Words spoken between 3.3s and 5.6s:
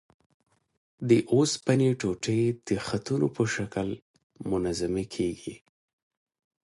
په شکل منظمې کیږي.